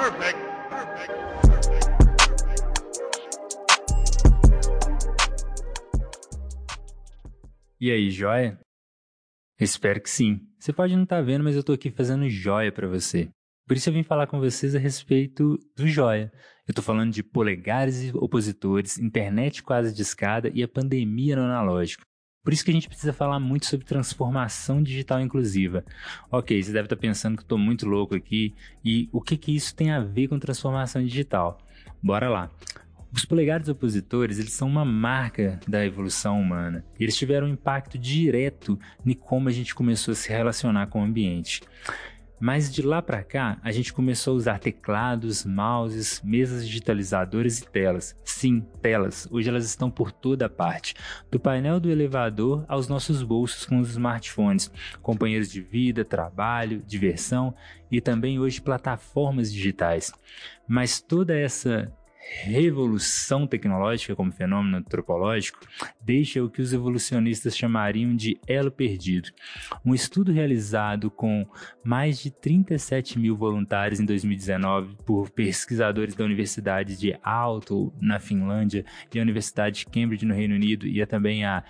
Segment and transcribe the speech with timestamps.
[0.00, 0.40] Perfect.
[0.70, 1.12] Perfect.
[7.78, 8.58] E aí, joia?
[9.60, 10.40] Espero que sim.
[10.58, 13.28] Você pode não estar tá vendo, mas eu estou aqui fazendo joia para você.
[13.68, 16.32] Por isso eu vim falar com vocês a respeito do joia.
[16.66, 21.42] Eu estou falando de polegares e opositores, internet quase de escada e a pandemia no
[21.42, 22.04] analógico.
[22.42, 25.84] Por isso que a gente precisa falar muito sobre transformação digital inclusiva.
[26.30, 29.74] Ok, você deve estar pensando que estou muito louco aqui e o que, que isso
[29.74, 31.58] tem a ver com transformação digital?
[32.02, 32.50] Bora lá.
[33.12, 36.84] Os polegares opositores, eles são uma marca da evolução humana.
[36.98, 41.04] Eles tiveram um impacto direto em como a gente começou a se relacionar com o
[41.04, 41.60] ambiente.
[42.40, 47.68] Mas de lá para cá, a gente começou a usar teclados, mouses, mesas digitalizadoras e
[47.68, 48.16] telas.
[48.24, 49.28] Sim, telas.
[49.30, 50.94] Hoje elas estão por toda parte,
[51.30, 54.72] do painel do elevador aos nossos bolsos com os smartphones,
[55.02, 57.54] companheiros de vida, trabalho, diversão
[57.90, 60.10] e também hoje plataformas digitais.
[60.66, 65.58] Mas toda essa revolução tecnológica como fenômeno antropológico
[66.00, 69.30] deixa o que os evolucionistas chamariam de elo perdido.
[69.84, 71.46] Um estudo realizado com
[71.82, 78.84] mais de 37 mil voluntários em 2019 por pesquisadores da Universidade de Aalto, na Finlândia,
[79.12, 81.64] e a Universidade de Cambridge, no Reino Unido, e também a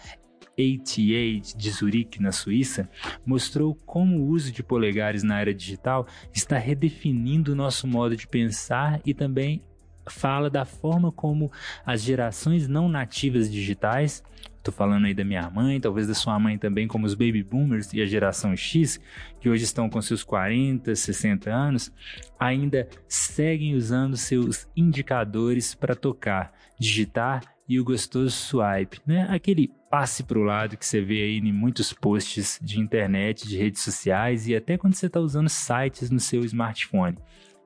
[0.60, 2.88] ATA de Zurique, na Suíça,
[3.24, 8.26] mostrou como o uso de polegares na área digital está redefinindo o nosso modo de
[8.26, 9.62] pensar e também
[10.08, 11.50] fala da forma como
[11.84, 14.22] as gerações não nativas digitais,
[14.60, 17.92] estou falando aí da minha mãe, talvez da sua mãe também, como os baby boomers
[17.92, 19.00] e a geração X,
[19.40, 21.92] que hoje estão com seus 40, 60 anos,
[22.38, 29.26] ainda seguem usando seus indicadores para tocar, digitar e o gostoso swipe, né?
[29.30, 33.56] Aquele passe para o lado que você vê aí em muitos posts de internet, de
[33.56, 37.16] redes sociais e até quando você está usando sites no seu smartphone.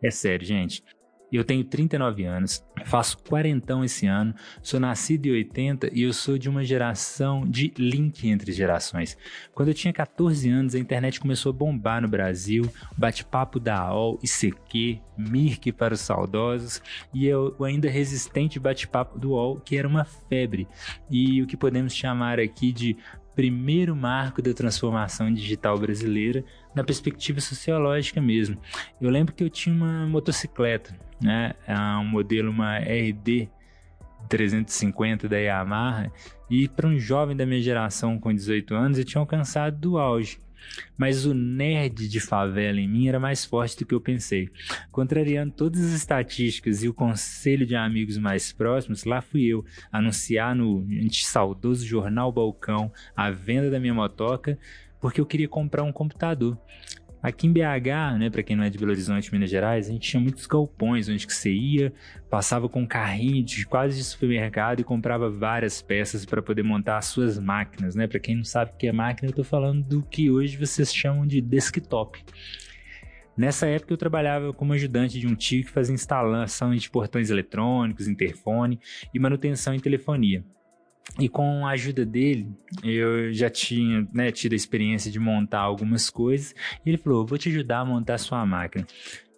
[0.02, 0.84] É sério, gente.
[1.36, 4.32] Eu tenho 39 anos, faço quarentão esse ano,
[4.62, 9.18] sou nascido em 80 e eu sou de uma geração de link entre gerações.
[9.52, 14.20] Quando eu tinha 14 anos, a internet começou a bombar no Brasil, bate-papo da AOL,
[14.22, 16.80] ICQ, Mirk para os saudosos
[17.12, 20.68] e eu, o ainda resistente bate-papo do UOL, que era uma febre,
[21.10, 22.96] e o que podemos chamar aqui de
[23.34, 26.44] primeiro marco da transformação digital brasileira
[26.74, 28.56] na perspectiva sociológica mesmo.
[29.00, 33.48] Eu lembro que eu tinha uma motocicleta, né, é um modelo uma RD
[34.28, 36.12] 350 da Yamaha,
[36.50, 40.38] e para um jovem da minha geração com 18 anos eu tinha alcançado do auge.
[40.96, 44.48] Mas o nerd de favela em mim era mais forte do que eu pensei.
[44.90, 49.62] Contrariando todas as estatísticas e o conselho de amigos mais próximos, lá fui eu
[49.92, 54.58] anunciar no saudoso jornal Balcão a venda da minha motoca
[55.04, 56.56] porque eu queria comprar um computador.
[57.24, 60.10] Aqui em BH, né, para quem não é de Belo Horizonte, Minas Gerais, a gente
[60.10, 61.90] tinha muitos galpões onde que você ia,
[62.28, 66.98] passava com um carrinho de quase de supermercado e comprava várias peças para poder montar
[66.98, 68.06] as suas máquinas, né?
[68.06, 70.94] Para quem não sabe o que é máquina, eu estou falando do que hoje vocês
[70.94, 72.22] chamam de desktop.
[73.34, 78.06] Nessa época eu trabalhava como ajudante de um tio que fazia instalação de portões eletrônicos,
[78.06, 78.78] interfone
[79.14, 80.44] e manutenção em telefonia.
[81.18, 82.48] E com a ajuda dele,
[82.82, 86.54] eu já tinha né, tido a experiência de montar algumas coisas.
[86.84, 88.86] E ele falou: Vou te ajudar a montar a sua máquina.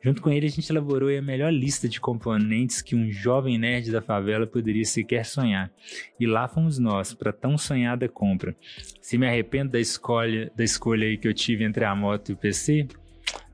[0.03, 3.91] Junto com ele, a gente elaborou a melhor lista de componentes que um jovem nerd
[3.91, 5.71] da favela poderia sequer sonhar.
[6.19, 8.55] E lá fomos nós, para tão sonhada compra.
[9.01, 12.37] Se me arrependo da escolha, da escolha que eu tive entre a moto e o
[12.37, 12.87] PC,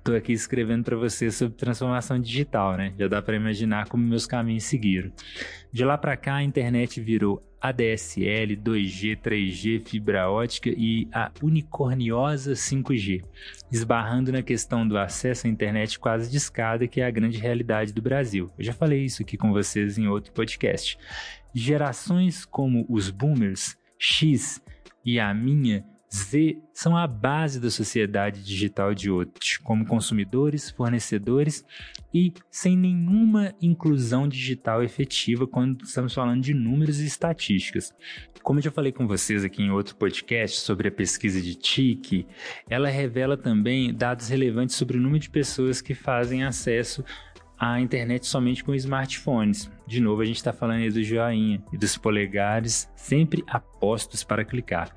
[0.02, 2.92] Estou aqui escrevendo para você sobre transformação digital, né?
[2.98, 5.12] Já dá para imaginar como meus caminhos seguiram.
[5.72, 12.54] De lá para cá, a internet virou ADSL, 2G, 3G, fibra ótica e a unicorniosa
[12.54, 13.22] 5G,
[13.70, 17.92] esbarrando na questão do acesso à internet quase de escada, que é a grande realidade
[17.92, 18.50] do Brasil.
[18.58, 20.98] Eu já falei isso aqui com vocês em outro podcast.
[21.54, 24.60] Gerações como os boomers, X
[25.04, 25.84] e a minha
[26.14, 29.30] Z são a base da sociedade digital de hoje,
[29.62, 31.64] como consumidores, fornecedores
[32.12, 37.94] e sem nenhuma inclusão digital efetiva quando estamos falando de números e estatísticas.
[38.42, 42.26] Como eu já falei com vocês aqui em outro podcast sobre a pesquisa de TIC,
[42.68, 47.04] ela revela também dados relevantes sobre o número de pessoas que fazem acesso
[47.64, 49.70] a internet somente com smartphones.
[49.86, 54.44] De novo, a gente está falando aí do joinha e dos polegares sempre apostos para
[54.44, 54.92] clicar.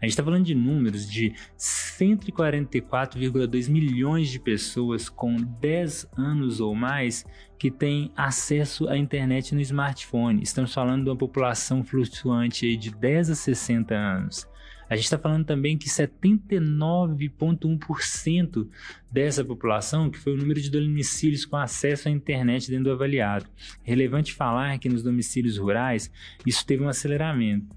[0.00, 6.72] A gente está falando de números de 144,2 milhões de pessoas com 10 anos ou
[6.72, 7.26] mais
[7.58, 10.40] que têm acesso à internet no smartphone.
[10.40, 14.46] Estamos falando de uma população flutuante de 10 a 60 anos.
[14.88, 18.68] A gente está falando também que 79,1%
[19.10, 23.46] dessa população, que foi o número de domicílios com acesso à internet dentro do avaliado.
[23.82, 26.08] Relevante falar que nos domicílios rurais
[26.46, 27.74] isso teve um aceleramento.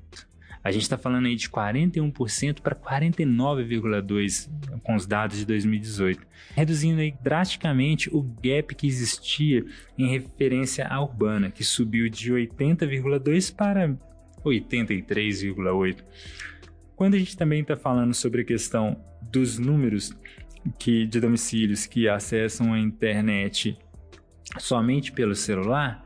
[0.63, 4.49] A gente está falando aí de 41% para 49,2%
[4.83, 9.63] com os dados de 2018, reduzindo aí drasticamente o gap que existia
[9.97, 13.95] em referência à urbana, que subiu de 80,2% para
[14.43, 16.03] 83,8%.
[16.97, 20.11] Quando a gente também está falando sobre a questão dos números
[20.79, 23.77] que, de domicílios que acessam a internet
[24.57, 26.03] somente pelo celular,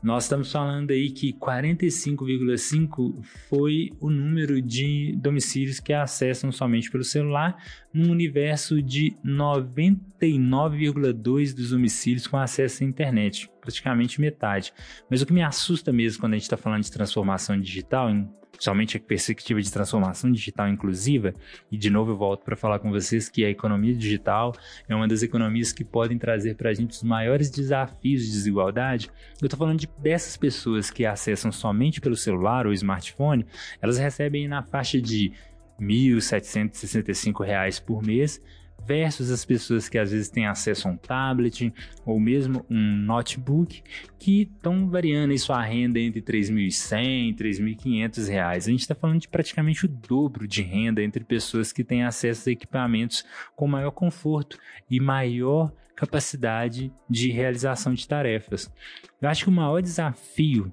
[0.00, 7.02] nós estamos falando aí que 45,5 foi o número de domicílios que acessam somente pelo
[7.02, 7.60] celular,
[7.92, 14.72] num universo de 99,2 dos domicílios com acesso à internet, praticamente metade.
[15.10, 18.30] Mas o que me assusta mesmo quando a gente está falando de transformação digital, em
[18.58, 21.34] somente a perspectiva de transformação digital inclusiva,
[21.70, 24.54] e de novo eu volto para falar com vocês que a economia digital
[24.88, 29.10] é uma das economias que podem trazer para a gente os maiores desafios de desigualdade.
[29.40, 33.46] Eu estou falando de, dessas pessoas que acessam somente pelo celular ou smartphone,
[33.80, 35.32] elas recebem na faixa de
[35.78, 38.42] R$ 1.765 por mês
[38.86, 41.72] versus as pessoas que às vezes têm acesso a um tablet
[42.06, 43.82] ou mesmo um notebook
[44.18, 48.66] que estão variando aí sua renda entre 3.100 e 3.500 reais.
[48.66, 52.48] A gente está falando de praticamente o dobro de renda entre pessoas que têm acesso
[52.48, 54.58] a equipamentos com maior conforto
[54.90, 58.72] e maior capacidade de realização de tarefas.
[59.20, 60.72] Eu acho que o maior desafio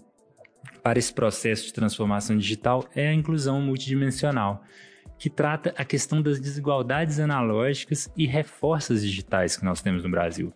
[0.83, 4.63] para esse processo de transformação digital é a inclusão multidimensional
[5.17, 10.09] que trata a questão das desigualdades analógicas e reforça as digitais que nós temos no
[10.09, 10.53] Brasil.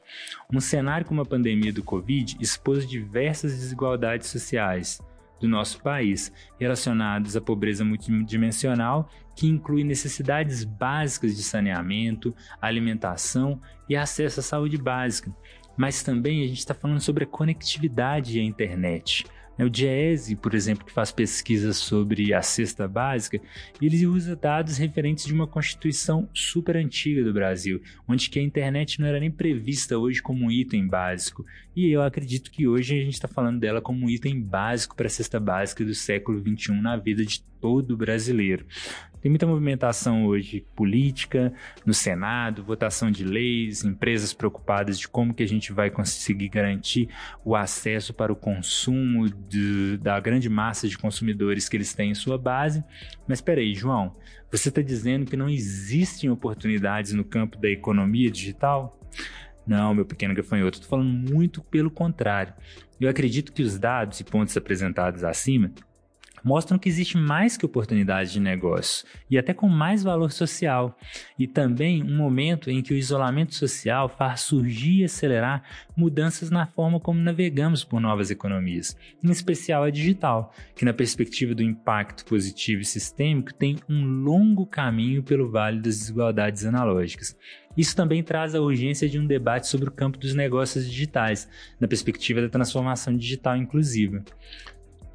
[0.54, 5.00] Um cenário como a pandemia do Covid expôs diversas desigualdades sociais
[5.40, 13.96] do nosso país, relacionadas à pobreza multidimensional, que inclui necessidades básicas de saneamento, alimentação e
[13.96, 15.34] acesso à saúde básica.
[15.78, 19.26] Mas também a gente está falando sobre a conectividade e a internet
[19.66, 23.42] o Diese, por exemplo, que faz pesquisas sobre a cesta básica,
[23.82, 29.00] ele usa dados referentes de uma constituição super antiga do Brasil, onde que a internet
[29.00, 31.46] não era nem prevista hoje como um item básico.
[31.76, 35.08] E eu acredito que hoje a gente está falando dela como um item básico para
[35.08, 38.66] a cesta básica do século XXI na vida de todo brasileiro.
[39.22, 41.54] Tem muita movimentação hoje política
[41.86, 47.10] no Senado, votação de leis, empresas preocupadas de como que a gente vai conseguir garantir
[47.44, 52.16] o acesso para o consumo de, da grande massa de consumidores que eles têm em
[52.16, 52.82] sua base.
[53.28, 54.16] Mas espera aí, João,
[54.50, 58.98] você está dizendo que não existem oportunidades no campo da economia digital?
[59.68, 62.54] Não, meu pequeno gafanhoto, estou falando muito pelo contrário.
[63.00, 65.72] Eu acredito que os dados e pontos apresentados acima
[66.44, 70.98] mostram que existe mais que oportunidade de negócio e até com mais valor social,
[71.38, 75.64] e também um momento em que o isolamento social faz surgir e acelerar
[75.96, 81.54] mudanças na forma como navegamos por novas economias, em especial a digital, que na perspectiva
[81.54, 87.38] do impacto positivo e sistêmico tem um longo caminho pelo vale das desigualdades analógicas.
[87.78, 91.48] Isso também traz a urgência de um debate sobre o campo dos negócios digitais,
[91.80, 94.24] na perspectiva da transformação digital inclusiva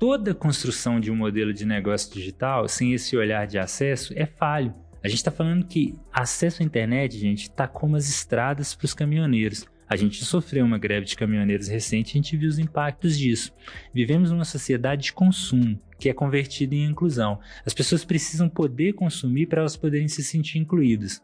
[0.05, 4.75] toda construção de um modelo de negócio digital sem esse olhar de acesso é falho.
[5.03, 8.93] A gente está falando que acesso à internet, gente, está como as estradas para os
[8.93, 9.65] caminhoneiros.
[9.89, 13.51] A gente sofreu uma greve de caminhoneiros recente e a gente viu os impactos disso.
[13.95, 17.41] Vivemos numa sociedade de consumo, que é convertida em inclusão.
[17.65, 21.23] As pessoas precisam poder consumir para elas poderem se sentir incluídas.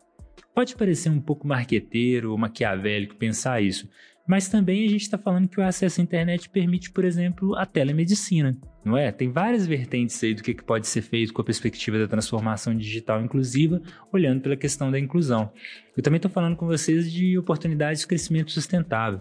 [0.55, 3.91] Pode parecer um pouco marqueteiro ou maquiavélico pensar isso,
[4.31, 7.67] mas também a gente está falando que o acesso à internet permite, por exemplo, a
[7.67, 9.11] telemedicina, não é?
[9.11, 13.21] Tem várias vertentes aí do que pode ser feito com a perspectiva da transformação digital
[13.21, 13.83] inclusiva,
[14.13, 15.51] olhando pela questão da inclusão.
[15.97, 19.21] Eu também estou falando com vocês de oportunidades de crescimento sustentável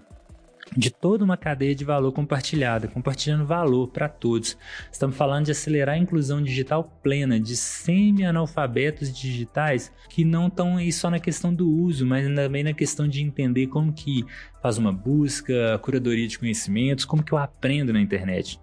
[0.75, 4.57] de toda uma cadeia de valor compartilhada, compartilhando valor para todos.
[4.91, 10.91] Estamos falando de acelerar a inclusão digital plena de semi-analfabetos digitais que não estão aí
[10.91, 14.25] só na questão do uso, mas também na questão de entender como que
[14.61, 18.59] faz uma busca, curadoria de conhecimentos, como que eu aprendo na internet.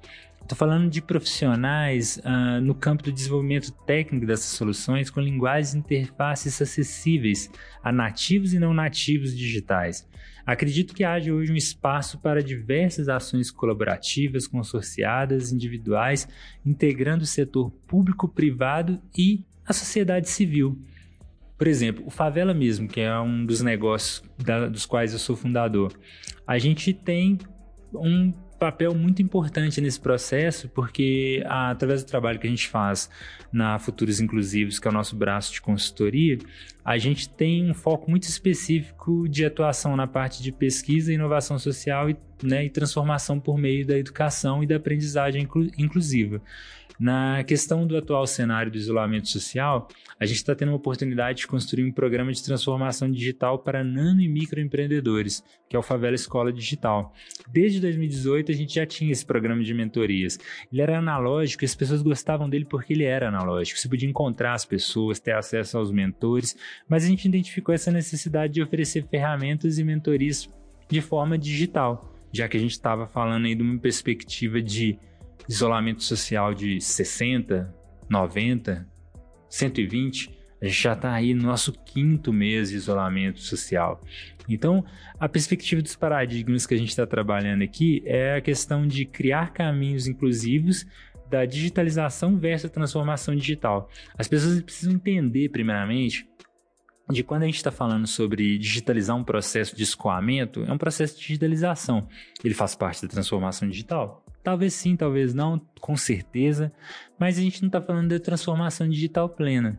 [0.47, 5.79] Estou falando de profissionais uh, no campo do desenvolvimento técnico dessas soluções com linguagens e
[5.79, 7.51] interfaces acessíveis
[7.83, 10.07] a nativos e não nativos digitais.
[10.47, 16.29] Acredito que haja hoje um espaço para diversas ações colaborativas, consorciadas, individuais,
[16.65, 20.81] integrando o setor público-privado e a sociedade civil.
[21.59, 25.35] Por exemplo, o Favela mesmo, que é um dos negócios da, dos quais eu sou
[25.35, 25.93] fundador.
[26.47, 27.39] A gente tem
[27.93, 33.09] um papel muito importante nesse processo, porque através do trabalho que a gente faz
[33.53, 36.39] na Futuros Inclusivos, que é o nosso braço de consultoria,
[36.85, 42.09] a gente tem um foco muito específico de atuação na parte de pesquisa, inovação social
[42.09, 46.41] e, né, e transformação por meio da educação e da aprendizagem inclu inclusiva.
[46.99, 49.87] Na questão do atual cenário do isolamento social,
[50.19, 54.23] a gente está tendo uma oportunidade de construir um programa de transformação digital para nano
[54.23, 57.13] e microempreendedores, que é o Favela Escola Digital.
[57.53, 60.39] Desde 2018 a gente já tinha esse programa de mentorias.
[60.73, 63.79] Ele era analógico e as pessoas gostavam dele porque ele era analógico.
[63.79, 66.57] Você podia encontrar as pessoas, ter acesso aos mentores,
[66.89, 70.49] mas a gente identificou essa necessidade de oferecer ferramentas e mentorias
[70.89, 74.99] de forma digital, já que a gente estava falando aí de uma perspectiva de
[75.49, 77.75] isolamento social de 60,
[78.09, 78.87] 90,
[79.49, 84.03] 120, a gente já está aí no nosso quinto mês de isolamento social.
[84.49, 84.85] Então,
[85.19, 89.53] a perspectiva dos paradigmas que a gente está trabalhando aqui é a questão de criar
[89.53, 90.87] caminhos inclusivos
[91.29, 93.91] da digitalização versus a transformação digital.
[94.17, 96.27] As pessoas precisam entender, primeiramente,
[97.11, 101.17] de quando a gente está falando sobre digitalizar um processo de escoamento, é um processo
[101.17, 102.09] de digitalização.
[102.43, 104.26] Ele faz parte da transformação digital?
[104.47, 106.73] Talvez sim, talvez não, com certeza,
[107.19, 109.77] mas a gente não está falando de transformação digital plena.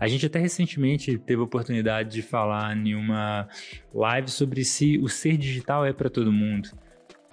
[0.00, 3.46] A gente até recentemente teve a oportunidade de falar em uma
[3.92, 6.70] live sobre se o ser digital é para todo mundo.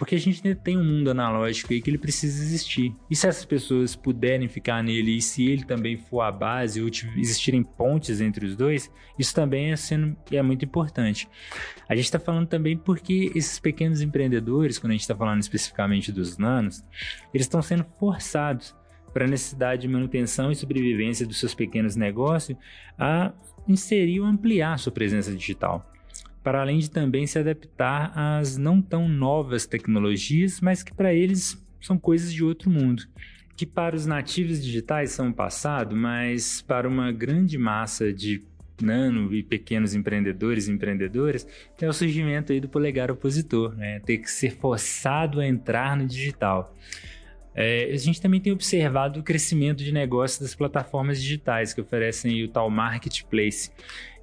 [0.03, 2.93] Porque a gente tem um mundo analógico aí que ele precisa existir.
[3.09, 6.89] E se essas pessoas puderem ficar nele e se ele também for a base ou
[7.15, 11.29] existirem pontes entre os dois, isso também é, sendo, é muito importante.
[11.87, 16.11] A gente está falando também porque esses pequenos empreendedores, quando a gente está falando especificamente
[16.11, 16.83] dos nanos,
[17.33, 18.75] eles estão sendo forçados
[19.13, 22.57] para a necessidade de manutenção e sobrevivência dos seus pequenos negócios
[22.99, 23.31] a
[23.65, 25.92] inserir ou ampliar sua presença digital
[26.43, 31.57] para além de também se adaptar às não tão novas tecnologias, mas que para eles
[31.79, 33.03] são coisas de outro mundo.
[33.55, 38.43] Que para os nativos digitais são o passado, mas para uma grande massa de
[38.81, 41.47] nano e pequenos empreendedores e empreendedoras
[41.79, 43.99] é o surgimento aí do polegar opositor, né?
[43.99, 46.75] ter que ser forçado a entrar no digital.
[47.55, 52.43] É, a gente também tem observado o crescimento de negócios das plataformas digitais que oferecem
[52.43, 53.69] o tal marketplace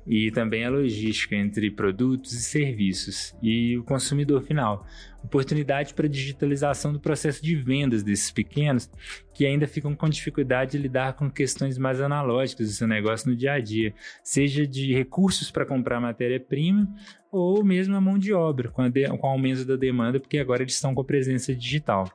[0.07, 4.87] e também a logística entre produtos e serviços e o consumidor final.
[5.23, 8.90] Oportunidade para digitalização do processo de vendas desses pequenos
[9.35, 13.37] que ainda ficam com dificuldade de lidar com questões mais analógicas do seu negócio no
[13.37, 16.88] dia a dia, seja de recursos para comprar matéria-prima
[17.30, 20.62] ou mesmo a mão de obra, com, de, com o aumento da demanda, porque agora
[20.62, 22.11] eles estão com a presença digital.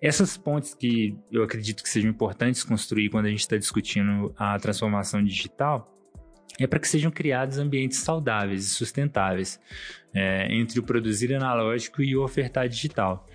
[0.00, 4.58] Essas pontes que eu acredito que sejam importantes construir quando a gente está discutindo a
[4.58, 5.93] transformação digital
[6.58, 9.60] é para que sejam criados ambientes saudáveis e sustentáveis
[10.14, 13.26] é, entre o produzir analógico e o ofertar digital.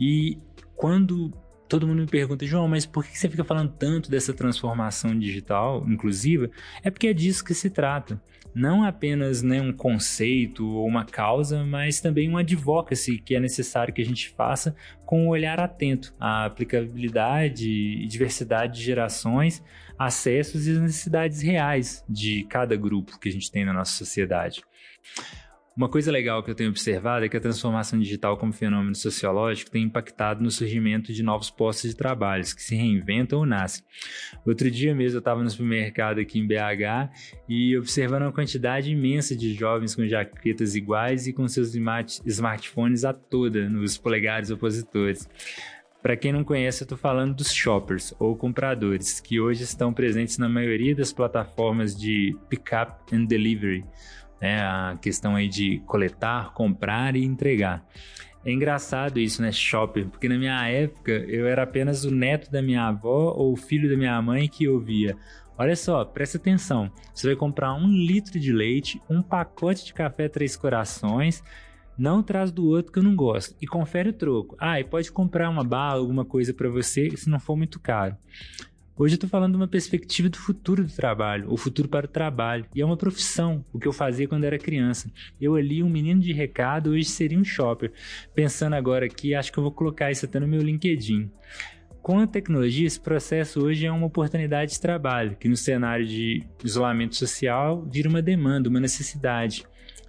[0.00, 0.38] E
[0.74, 1.32] quando
[1.68, 5.84] todo mundo me pergunta, João, mas por que você fica falando tanto dessa transformação digital
[5.88, 6.50] inclusiva?
[6.82, 8.20] É porque é disso que se trata.
[8.54, 13.94] Não apenas né, um conceito ou uma causa, mas também um advocacy que é necessário
[13.94, 14.74] que a gente faça
[15.06, 19.62] com um olhar atento à aplicabilidade e diversidade de gerações
[20.06, 24.62] acessos e as necessidades reais de cada grupo que a gente tem na nossa sociedade.
[25.74, 29.70] Uma coisa legal que eu tenho observado é que a transformação digital como fenômeno sociológico
[29.70, 33.82] tem impactado no surgimento de novos postos de trabalho que se reinventam ou nascem.
[34.44, 37.10] Outro dia mesmo eu estava no supermercado aqui em BH
[37.48, 43.14] e observando uma quantidade imensa de jovens com jaquetas iguais e com seus smartphones a
[43.14, 45.26] toda nos polegares opositores.
[46.02, 50.36] Para quem não conhece, eu estou falando dos shoppers ou compradores, que hoje estão presentes
[50.36, 53.84] na maioria das plataformas de pick-up and delivery,
[54.40, 54.60] né?
[54.62, 57.86] a questão aí de coletar, comprar e entregar.
[58.44, 62.60] É engraçado isso, né, shopper, porque na minha época eu era apenas o neto da
[62.60, 65.16] minha avó ou o filho da minha mãe que ouvia.
[65.56, 66.90] Olha só, presta atenção.
[67.14, 71.44] Você vai comprar um litro de leite, um pacote de café Três Corações,
[72.02, 73.54] não traz do outro que eu não gosto.
[73.62, 74.56] E confere o troco.
[74.58, 78.16] Ah, e pode comprar uma bala, alguma coisa para você, se não for muito caro.
[78.96, 82.08] Hoje eu tô falando de uma perspectiva do futuro do trabalho, o futuro para o
[82.08, 82.66] trabalho.
[82.74, 85.12] E é uma profissão, o que eu fazia quando era criança.
[85.40, 87.92] Eu ali, um menino de recado, hoje seria um shopper.
[88.34, 91.30] Pensando agora aqui, acho que eu vou colocar isso até no meu LinkedIn.
[92.02, 96.44] Com a tecnologia, esse processo hoje é uma oportunidade de trabalho, que no cenário de
[96.64, 99.64] isolamento social vira uma demanda, uma necessidade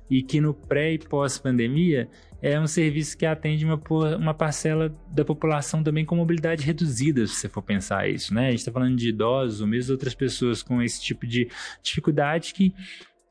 [0.09, 2.09] e que no pré e pós-pandemia
[2.41, 3.81] é um serviço que atende uma,
[4.17, 8.47] uma parcela da população também com mobilidade reduzida, se você for pensar isso, né?
[8.47, 11.47] A gente está falando de idosos ou mesmo outras pessoas com esse tipo de
[11.81, 12.73] dificuldade que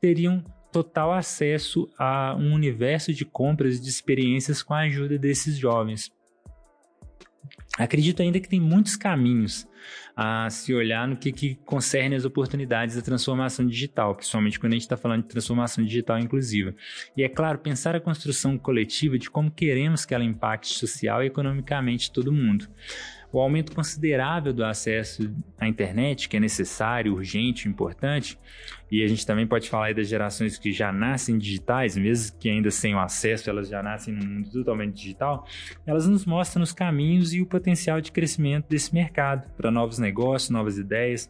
[0.01, 5.57] teriam total acesso a um universo de compras e de experiências com a ajuda desses
[5.57, 6.11] jovens.
[7.77, 9.67] Acredito ainda que tem muitos caminhos
[10.15, 14.75] a se olhar no que, que concerne as oportunidades da transformação digital, principalmente quando a
[14.75, 16.73] gente está falando de transformação digital inclusiva.
[17.15, 21.27] E é claro, pensar a construção coletiva de como queremos que ela impacte social e
[21.27, 22.67] economicamente todo mundo.
[23.33, 28.37] O aumento considerável do acesso à internet, que é necessário, urgente, importante,
[28.91, 32.69] e a gente também pode falar das gerações que já nascem digitais, mesmo que ainda
[32.69, 35.47] sem o acesso, elas já nascem num mundo totalmente digital,
[35.83, 40.51] elas nos mostram os caminhos e o potencial de crescimento desse mercado para novos negócios,
[40.51, 41.27] novas ideias,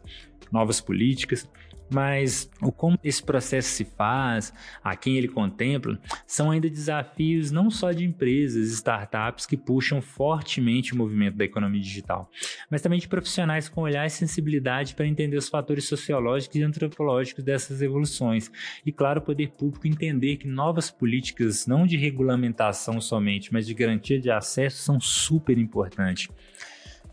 [0.52, 1.48] novas políticas
[1.90, 7.70] mas o como esse processo se faz, a quem ele contempla, são ainda desafios não
[7.70, 12.30] só de empresas, startups que puxam fortemente o movimento da economia digital,
[12.70, 17.44] mas também de profissionais com olhar e sensibilidade para entender os fatores sociológicos e antropológicos
[17.44, 18.50] dessas evoluções.
[18.84, 23.74] E claro, o poder público entender que novas políticas, não de regulamentação somente, mas de
[23.74, 26.28] garantia de acesso, são super importantes.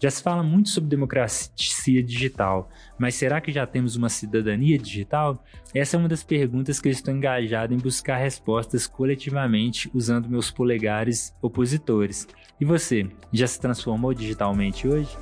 [0.02, 5.44] Já se fala muito sobre democracia digital, mas será que já temos uma cidadania digital?
[5.76, 10.50] Essa é uma das perguntas que eu estou engajado em buscar respostas coletivamente usando meus
[10.50, 12.28] polegares opositores.
[12.60, 15.16] E você, já se transformou digitalmente hoje?